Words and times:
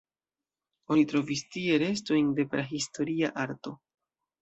Oni 0.95 1.03
trovis 1.11 1.45
tie 1.57 1.77
restojn 1.85 2.35
de 2.41 2.49
prahistoria 2.57 3.35
arto. 3.49 3.79